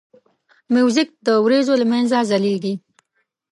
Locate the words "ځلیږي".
2.29-2.73